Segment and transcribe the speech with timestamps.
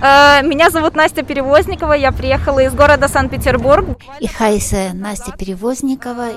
[0.00, 3.98] Меня зовут Настя Перевозникова, я приехала из города Санкт-Петербург.
[4.20, 6.32] Ich heiße Настя Перевозникова,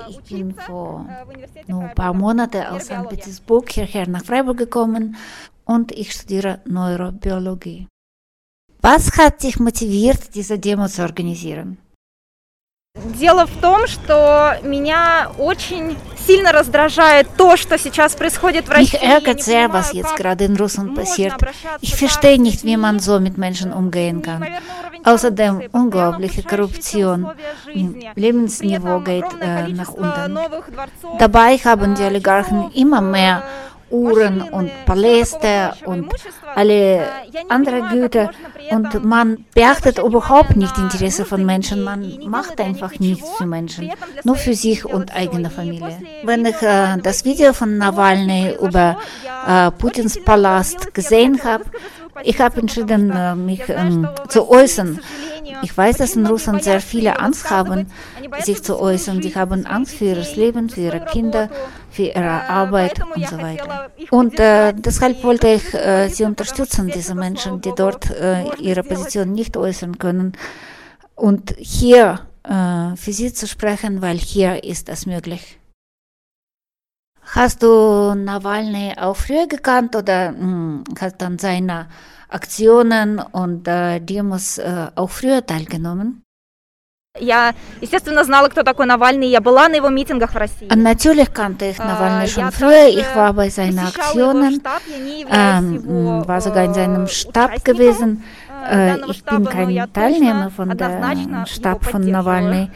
[1.68, 3.10] nur ein paar Monaten aus St.
[3.10, 5.18] Petersburg hierher nach Freiburg gekommen
[5.66, 7.88] und ich studiere Neurobiologie.
[8.82, 11.78] Was hat dich motiviert, diese Demo zu organisieren?
[12.96, 15.96] Дело в том, что меня очень
[16.26, 18.98] сильно раздражает то, что сейчас происходит в России.
[18.98, 21.34] Mich ärgert sehr, was jetzt gerade in Russland passiert.
[21.82, 24.46] Ich verstehe nicht, wie man so mit Menschen umgehen kann.
[25.04, 27.28] Außerdem unglaubliche Korruption.
[28.16, 30.40] Lebensniveau geht äh, nach unten.
[31.20, 33.44] Dabei haben die Oligarchen immer mehr
[33.92, 36.12] Uhren und Paläste und
[36.56, 37.08] alle
[37.50, 38.32] andere Güter
[38.72, 43.92] und man beachtet überhaupt nicht Interesse von Menschen, man macht einfach nichts für Menschen,
[44.24, 46.00] nur für sich und eigene Familie.
[46.24, 48.98] Wenn ich äh, das Video von Nawalny über
[49.48, 51.66] äh, Putins Palast gesehen habe,
[52.24, 55.00] ich habe entschieden, äh, mich ähm, zu äußern.
[55.62, 57.88] Ich weiß, dass in Russland sehr viele Angst haben,
[58.40, 59.22] sich zu äußern.
[59.22, 61.50] Sie haben Angst für ihr Leben, für ihre Kinder,
[61.90, 63.90] für ihre Arbeit und so weiter.
[64.12, 69.34] Und äh, deshalb wollte ich äh, sie unterstützen, diese Menschen, die dort äh, ihre Position
[69.34, 70.34] nicht äußern können.
[71.16, 75.59] Und hier äh, für sie zu sprechen, weil hier ist das möglich.
[77.39, 81.89] Hast du Nawalny auch früher gekannt oder mh, hast dann seine
[82.29, 86.25] Aktionen und äh, Demos äh, auch früher teilgenommen?
[87.21, 89.29] Я, естественно, знала, кто такой Навальный.
[89.29, 90.69] Я была на его митингах в России.
[90.75, 92.89] Natürlich kannte ich Nawalny schon früher.
[92.89, 94.61] Ich war bei seinen Aktionen,
[95.31, 98.25] ähm, war sogar in seinem Stab gewesen.
[98.69, 102.69] Äh, ich bin kein Teilnehmer von dem Stab von Nawalny.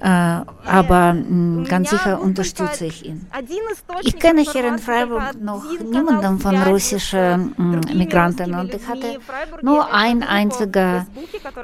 [0.00, 3.26] Äh, aber mh, ganz sicher unterstütze ich ihn.
[4.02, 9.18] Ich kenne hier in Freiburg noch niemanden von russischen mh, Migranten und ich hatte
[9.62, 11.06] nur ein einziger,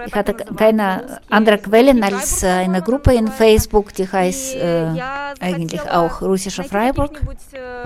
[0.07, 4.87] ich hatte keine andere Quellen als eine Gruppe in Facebook, die heißt äh,
[5.41, 7.21] eigentlich auch russischer Freiburg.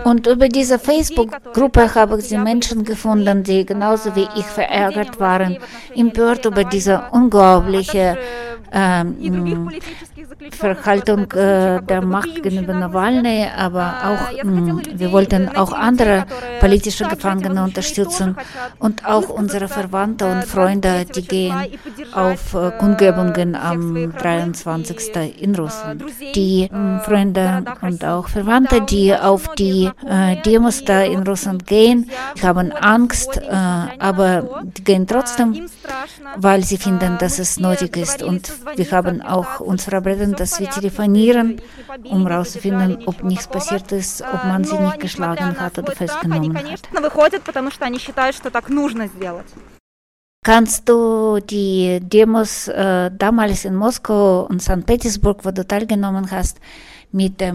[0.04, 5.58] Und über diese Facebook-Gruppe habe ich die Menschen gefunden, die genauso wie ich verärgert waren,
[5.94, 8.16] empört über diese unglaubliche
[8.72, 9.16] ähm,
[10.50, 16.26] Verhaltung äh, der Macht gegenüber Nawalny, aber auch mh, wir wollten auch andere
[16.60, 18.36] politische Gefangene unterstützen
[18.78, 21.54] und auch unsere Verwandte und Freunde, die gehen
[22.12, 25.16] auf äh, Kundgebungen am 23.
[25.40, 26.04] in Russland.
[26.34, 32.10] Die mh, Freunde und auch Verwandte, die auf die äh, Demos da in Russland gehen,
[32.42, 35.66] haben Angst, aber die gehen trotzdem,
[36.36, 39.60] weil sie finden, dass es nötig ist und wir haben auch
[40.16, 41.60] Рәтін тасветили фанирен,
[42.08, 47.70] умрал свинен об них спасиртыс а, об манзиних кышлаген хата дефескеномен Они, конечно, выходят, потому
[47.70, 49.46] что они считают, что так нужно сделать.
[50.42, 54.86] Kannst du die Demos äh, damals in Moskau und St.
[54.86, 56.58] Petersburg, wo du teilgenommen hast,
[57.12, 57.52] mit der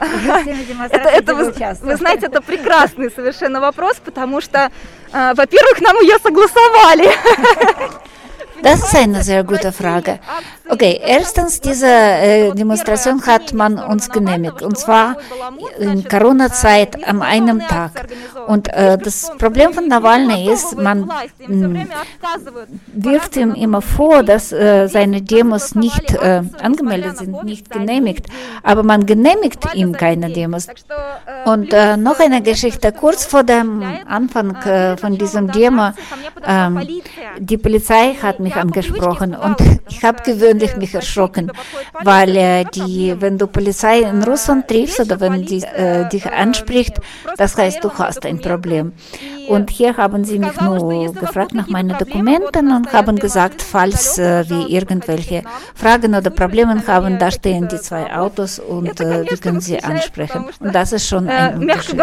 [0.00, 4.70] это, это вы, вы знаете, это прекрасный совершенно вопрос, потому что,
[5.12, 7.10] э, во-первых, нам ее согласовали.
[8.62, 10.18] Das ist eine sehr gute Frage.
[10.72, 15.16] Okay, erstens, diese äh, Demonstration hat man uns genehmigt, und zwar
[15.78, 18.06] in Corona-Zeit am einem Tag.
[18.46, 21.10] Und äh, das Problem von Nawalny ist, man
[21.46, 21.86] mh,
[22.94, 28.26] wirft ihm immer vor, dass äh, seine Demos nicht äh, angemeldet sind, nicht genehmigt,
[28.62, 30.68] aber man genehmigt ihm keine Demos.
[31.46, 35.90] Und äh, noch eine Geschichte, kurz vor dem Anfang äh, von diesem Demo,
[36.46, 36.86] ähm,
[37.38, 39.56] die Polizei hat mich angesprochen und
[39.88, 40.22] ich habe
[40.60, 41.50] gewöhnlich mich erschrocken,
[42.02, 46.98] weil äh, die, wenn du Polizei in Russland triffst oder wenn die äh, dich anspricht,
[47.36, 48.92] das heißt, du hast ein Problem.
[49.48, 54.48] Und hier haben sie mich nur gefragt nach meinen Dokumenten und haben gesagt, falls äh,
[54.48, 55.42] wir irgendwelche
[55.74, 60.46] Fragen oder Probleme haben, da stehen die zwei Autos und äh, wir können sie ansprechen.
[60.60, 61.98] Und das ist schon ein Unterschied.